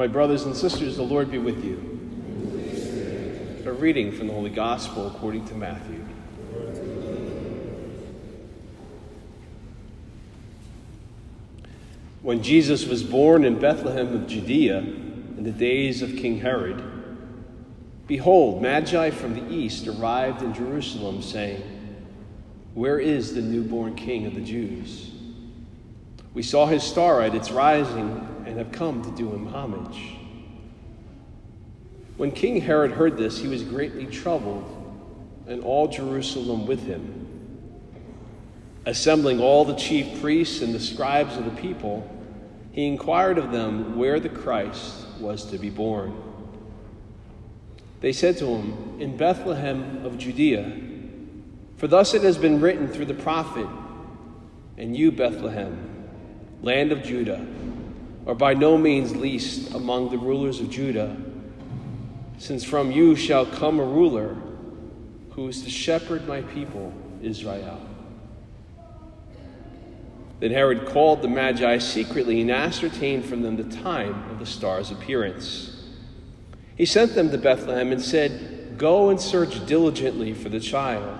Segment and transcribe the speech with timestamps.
[0.00, 1.76] My brothers and sisters, the Lord be with you.
[3.66, 5.98] A reading from the Holy Gospel according to Matthew.
[12.22, 16.82] When Jesus was born in Bethlehem of Judea in the days of King Herod,
[18.06, 21.62] behold, Magi from the east arrived in Jerusalem, saying,
[22.72, 25.10] Where is the newborn King of the Jews?
[26.32, 30.16] We saw his star at its rising and have come to do him homage.
[32.16, 34.64] When King Herod heard this, he was greatly troubled,
[35.46, 37.26] and all Jerusalem with him.
[38.86, 42.08] Assembling all the chief priests and the scribes of the people,
[42.72, 46.14] he inquired of them where the Christ was to be born.
[48.00, 50.80] They said to him, In Bethlehem of Judea,
[51.76, 53.66] for thus it has been written through the prophet,
[54.78, 55.89] And you, Bethlehem,
[56.62, 57.44] land of Judah,
[58.26, 61.16] are by no means least among the rulers of Judah,
[62.38, 64.36] since from you shall come a ruler
[65.30, 67.80] who is to shepherd my people, Israel.
[70.40, 74.90] Then Herod called the Magi secretly and ascertained from them the time of the star's
[74.90, 75.76] appearance.
[76.76, 81.18] He sent them to Bethlehem and said, Go and search diligently for the child.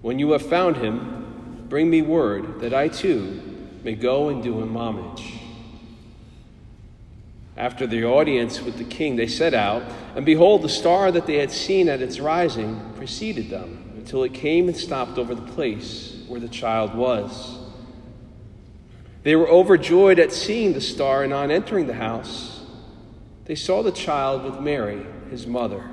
[0.00, 3.49] When you have found him, bring me word that I too
[3.84, 5.40] may go and do him homage.
[7.56, 9.82] After the audience with the king, they set out,
[10.14, 14.32] and behold, the star that they had seen at its rising preceded them until it
[14.32, 17.58] came and stopped over the place where the child was.
[19.22, 22.64] They were overjoyed at seeing the star, and on entering the house,
[23.44, 25.90] they saw the child with Mary, his mother.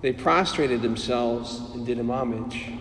[0.00, 2.72] They prostrated themselves and did him homage.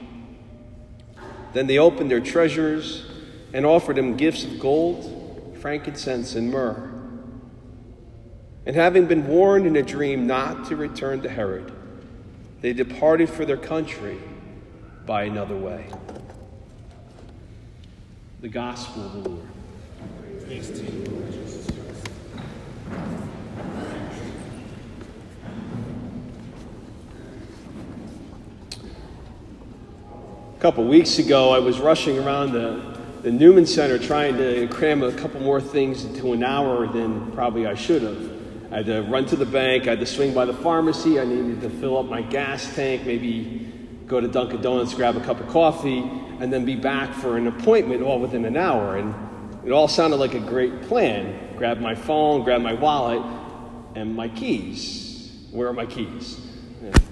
[1.53, 3.05] Then they opened their treasures
[3.53, 6.89] and offered him gifts of gold, frankincense, and myrrh.
[8.65, 11.71] And having been warned in a dream not to return to Herod,
[12.61, 14.17] they departed for their country
[15.05, 15.87] by another way.
[18.41, 19.47] The Gospel of the Lord.
[20.47, 22.07] Thanks to you, Lord Jesus Christ.
[30.11, 35.01] A couple weeks ago, I was rushing around the, the Newman Center trying to cram
[35.01, 38.71] a couple more things into an hour than probably I should have.
[38.71, 41.25] I had to run to the bank, I had to swing by the pharmacy, I
[41.25, 43.73] needed to fill up my gas tank, maybe
[44.05, 46.03] go to Dunkin' Donuts, grab a cup of coffee,
[46.39, 48.97] and then be back for an appointment all within an hour.
[48.97, 49.15] And
[49.65, 51.55] it all sounded like a great plan.
[51.57, 53.23] Grab my phone, grab my wallet,
[53.95, 55.31] and my keys.
[55.49, 56.39] Where are my keys?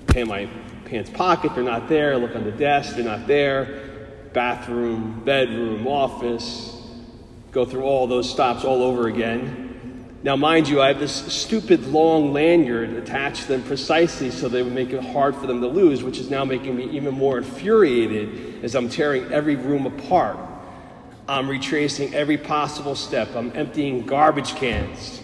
[0.06, 0.48] Pay my
[0.90, 2.18] pants pocket, they're not there.
[2.18, 4.30] Look on the desk, they're not there.
[4.34, 6.76] Bathroom, bedroom, office.
[7.52, 9.68] Go through all those stops all over again.
[10.22, 14.62] Now, mind you, I have this stupid long lanyard attached to them precisely so they
[14.62, 17.38] would make it hard for them to lose, which is now making me even more
[17.38, 20.38] infuriated as I'm tearing every room apart.
[21.28, 23.34] I'm retracing every possible step.
[23.36, 25.22] I'm emptying garbage cans.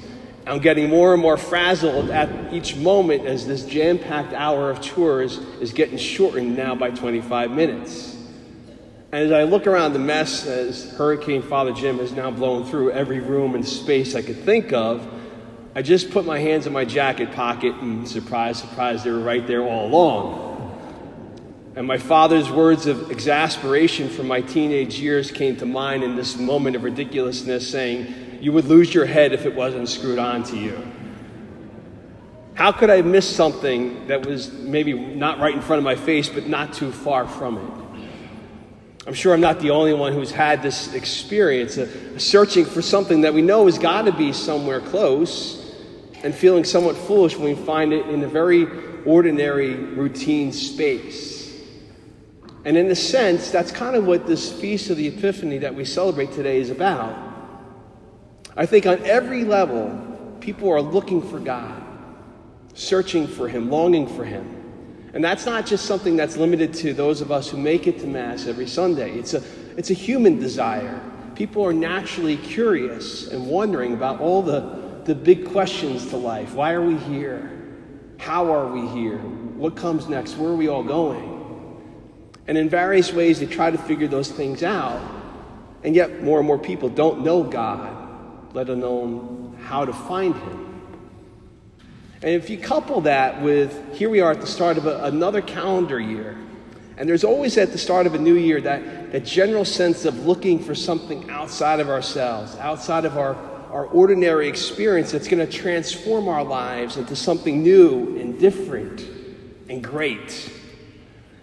[0.48, 4.80] I'm getting more and more frazzled at each moment as this jam packed hour of
[4.80, 8.16] tours is getting shortened now by 25 minutes.
[9.12, 12.92] And as I look around the mess as Hurricane Father Jim has now blown through
[12.92, 15.08] every room and space I could think of,
[15.74, 19.46] I just put my hands in my jacket pocket and surprise, surprise, they were right
[19.48, 20.46] there all along.
[21.76, 26.38] And my father's words of exasperation from my teenage years came to mind in this
[26.38, 30.56] moment of ridiculousness, saying, You would lose your head if it wasn't screwed on to
[30.56, 30.78] you.
[32.54, 36.30] How could I miss something that was maybe not right in front of my face,
[36.30, 38.08] but not too far from it?
[39.08, 41.90] I'm sure I'm not the only one who's had this experience, of
[42.22, 45.76] searching for something that we know has got to be somewhere close,
[46.22, 48.68] and feeling somewhat foolish when we find it in a very
[49.06, 51.64] ordinary, routine space.
[52.64, 55.84] And in a sense, that's kind of what this Feast of the Epiphany that we
[55.84, 57.25] celebrate today is about.
[58.56, 59.90] I think on every level,
[60.40, 61.84] people are looking for God,
[62.74, 64.56] searching for Him, longing for Him.
[65.14, 68.08] And that's not just something that's limited to those of us who make it to
[68.08, 69.18] Mass every Sunday.
[69.18, 69.42] It's a,
[69.78, 71.02] it's a human desire.
[71.36, 76.54] People are naturally curious and wondering about all the, the big questions to life.
[76.54, 77.52] Why are we here?
[78.18, 79.18] How are we here?
[79.18, 80.38] What comes next?
[80.38, 81.34] Where are we all going?
[82.48, 85.02] And in various ways, they try to figure those things out.
[85.84, 87.95] And yet, more and more people don't know God,
[88.56, 90.82] let alone how to find Him.
[92.22, 95.42] And if you couple that with here we are at the start of a, another
[95.42, 96.38] calendar year,
[96.98, 100.26] and there's always at the start of a new year that, that general sense of
[100.26, 103.36] looking for something outside of ourselves, outside of our,
[103.72, 109.02] our ordinary experience that's going to transform our lives into something new and different
[109.68, 110.50] and great.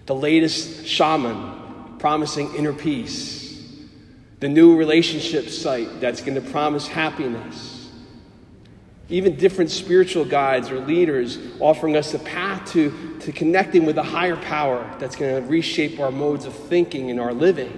[0.06, 3.51] The latest shaman promising inner peace.
[4.42, 7.88] The new relationship site that's going to promise happiness.
[9.08, 14.02] Even different spiritual guides or leaders offering us a path to, to connecting with a
[14.02, 17.70] higher power that's going to reshape our modes of thinking and our living.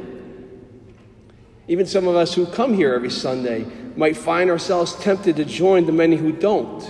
[1.69, 5.85] Even some of us who come here every Sunday might find ourselves tempted to join
[5.85, 6.83] the many who don't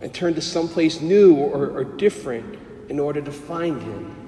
[0.00, 2.58] and turn to someplace new or, or different
[2.88, 4.27] in order to find Him.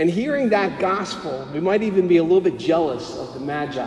[0.00, 3.86] And hearing that gospel, we might even be a little bit jealous of the Magi,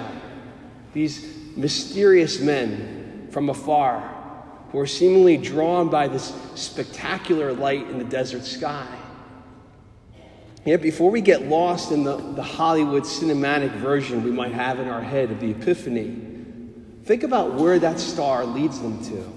[0.94, 4.02] these mysterious men from afar
[4.72, 8.86] who are seemingly drawn by this spectacular light in the desert sky.
[10.66, 14.90] Yet, before we get lost in the, the Hollywood cinematic version we might have in
[14.90, 16.16] our head of the Epiphany,
[17.06, 19.34] think about where that star leads them to.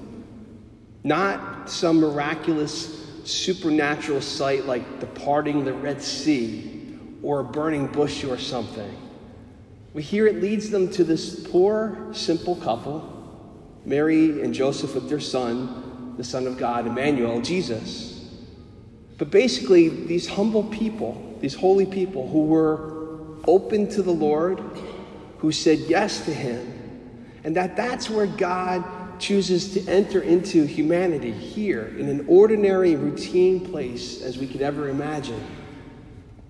[1.05, 8.25] Not some miraculous supernatural sight like the parting the Red Sea or a burning bush
[8.25, 8.97] or something.
[9.95, 13.13] We hear it leads them to this poor, simple couple,
[13.85, 18.29] Mary and Joseph with their son, the Son of God, Emmanuel, Jesus.
[19.19, 24.61] But basically, these humble people, these holy people who were open to the Lord,
[25.39, 26.73] who said yes to Him,
[27.45, 28.85] and that that's where God
[29.19, 34.89] chooses to enter into humanity here in an ordinary, routine place as we could ever
[34.89, 35.45] imagine.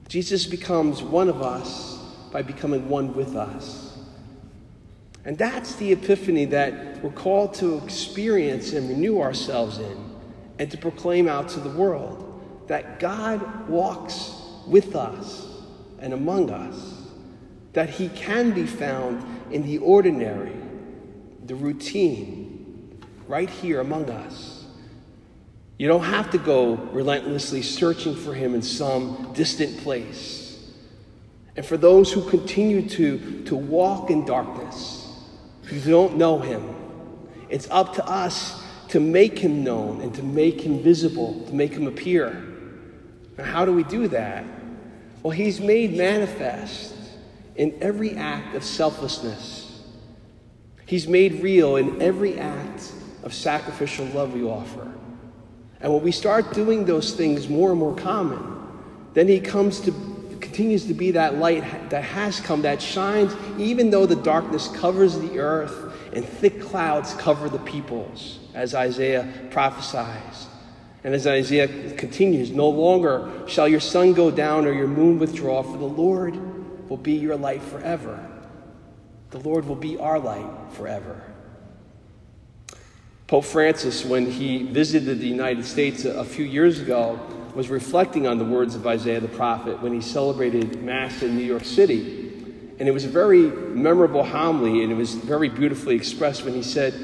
[0.09, 1.99] Jesus becomes one of us
[2.33, 3.99] by becoming one with us.
[5.25, 10.15] And that's the epiphany that we're called to experience and renew ourselves in
[10.59, 12.23] and to proclaim out to the world
[12.69, 14.33] that God walks
[14.67, 15.47] with us
[15.99, 17.03] and among us,
[17.73, 20.57] that He can be found in the ordinary,
[21.45, 22.46] the routine,
[23.29, 24.65] right here among us.
[25.79, 30.73] You don't have to go relentlessly searching for Him in some distant place.
[31.55, 35.07] And for those who continue to, to walk in darkness,
[35.65, 36.75] who don't know Him,
[37.49, 41.73] it's up to us to make Him known and to make Him visible, to make
[41.73, 42.43] Him appear.
[43.37, 44.45] Now, how do we do that?
[45.23, 46.95] Well, He's made manifest
[47.57, 49.83] in every act of selflessness.
[50.87, 52.93] He's made real in every act
[53.27, 54.91] of sacrificial love we offer.
[55.81, 58.41] And when we start doing those things more and more common,
[59.15, 59.93] then He comes to
[60.41, 65.19] continues to be that light that has come, that shines even though the darkness covers
[65.19, 70.47] the earth and thick clouds cover the peoples, as Isaiah prophesies.
[71.03, 75.63] And as Isaiah continues, no longer shall your sun go down or your moon withdraw,
[75.63, 78.25] for the Lord will be your light forever.
[79.31, 81.23] The Lord will be our light forever.
[83.27, 87.19] Pope Francis, when he visited the United States a, few years ago,
[87.57, 91.43] was reflecting on the words of Isaiah the prophet when he celebrated Mass in New
[91.43, 92.33] York City.
[92.79, 96.63] And it was a very memorable homily, and it was very beautifully expressed when he
[96.63, 96.95] said,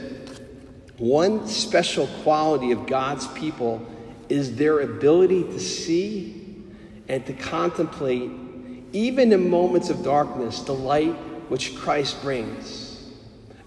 [0.99, 3.85] One special quality of God's people
[4.29, 6.63] is their ability to see
[7.09, 8.31] and to contemplate,
[8.93, 11.15] even in moments of darkness, the light
[11.49, 13.11] which Christ brings.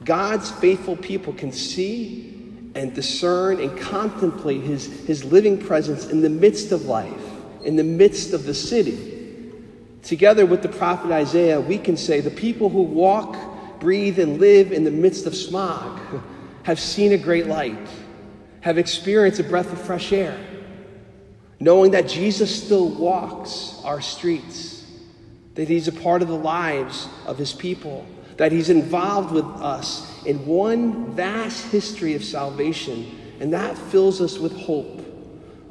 [0.06, 2.32] God's faithful people can see
[2.75, 7.22] and discern and contemplate his, his living presence in the midst of life,
[7.63, 9.51] in the midst of the city.
[10.03, 14.72] Together with the prophet Isaiah, we can say the people who walk, breathe, and live
[14.72, 16.00] in the midst of smog
[16.63, 17.88] have seen a great light,
[18.62, 20.38] have experienced a breath of fresh air
[21.60, 24.86] knowing that Jesus still walks our streets,
[25.55, 28.05] that He's a part of the lives of His people,
[28.38, 34.38] that He's involved with us in one vast history of salvation, and that fills us
[34.38, 35.01] with hope.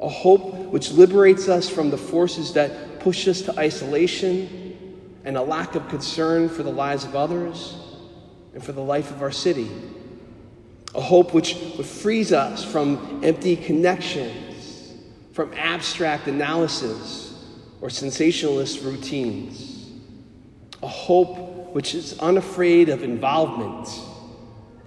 [0.01, 4.65] A hope which liberates us from the forces that push us to isolation
[5.23, 7.75] and a lack of concern for the lives of others
[8.53, 9.69] and for the life of our city.
[10.93, 14.93] A hope which frees us from empty connections,
[15.33, 17.45] from abstract analysis
[17.81, 19.89] or sensationalist routines.
[20.81, 23.89] A hope which is unafraid of involvement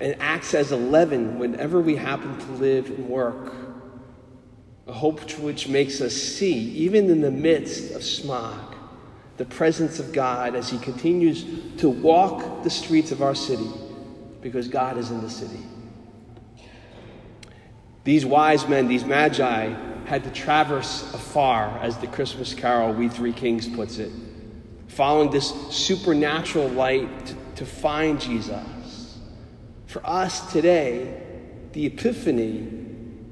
[0.00, 3.52] and acts as a leaven whenever we happen to live and work.
[4.86, 8.74] A hope which makes us see, even in the midst of smog,
[9.36, 11.44] the presence of God as He continues
[11.76, 13.68] to walk the streets of our city
[14.40, 15.60] because God is in the city.
[18.04, 19.74] These wise men, these magi,
[20.06, 24.10] had to traverse afar, as the Christmas carol We Three Kings puts it,
[24.98, 29.16] following this supernatural light to find Jesus.
[29.86, 31.22] For us today,
[31.72, 32.66] the Epiphany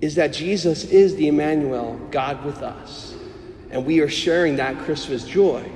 [0.01, 3.17] is that Jesus is the Emmanuel, God with us.
[3.73, 5.69] And we are sharing that Christmas joy.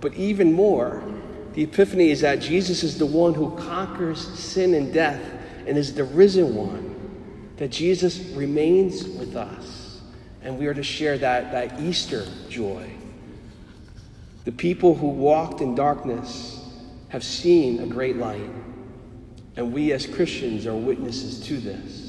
[0.00, 1.04] But even more,
[1.52, 5.22] the Epiphany is that Jesus is the one who conquers sin and death
[5.64, 7.52] and is the risen one.
[7.58, 10.00] That Jesus remains with us.
[10.42, 12.90] And we are to share that, that Easter joy.
[14.46, 16.64] The people who walked in darkness
[17.08, 18.48] have seen a great light.
[19.56, 22.05] And we as Christians are witnesses to this.